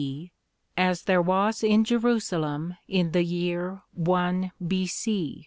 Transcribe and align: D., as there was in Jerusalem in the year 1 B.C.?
D., 0.01 0.31
as 0.77 1.03
there 1.03 1.21
was 1.21 1.63
in 1.63 1.83
Jerusalem 1.83 2.75
in 2.87 3.11
the 3.11 3.23
year 3.23 3.83
1 3.93 4.51
B.C.? 4.67 5.39